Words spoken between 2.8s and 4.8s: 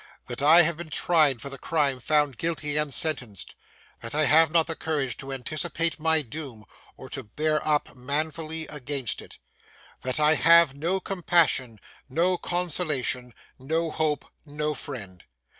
sentenced. That I have not the